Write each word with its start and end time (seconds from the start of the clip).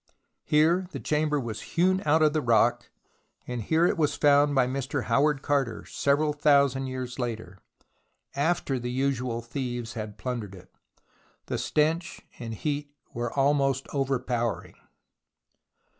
Here 0.45 0.87
the 0.89 0.99
chamber 0.99 1.39
was 1.39 1.61
hewn 1.61 2.01
out 2.07 2.23
of 2.23 2.33
the 2.33 2.41
rock, 2.41 2.89
and 3.45 3.61
here 3.61 3.85
it 3.85 3.99
was 3.99 4.15
found 4.15 4.55
by 4.55 4.65
Mr. 4.65 5.03
Howard 5.03 5.43
Carter 5.43 5.85
several 5.85 6.33
thousand 6.33 6.87
years 6.87 7.19
later, 7.19 7.59
after 8.33 8.79
the 8.79 8.89
usual 8.89 9.43
thieves 9.43 9.93
had 9.93 10.17
plundered 10.17 10.55
it. 10.55 10.73
The 11.45 11.59
stench 11.59 12.19
and 12.39 12.55
heat 12.55 12.95
were 13.13 13.31
almost 13.31 13.85
overpowering. 13.93 14.73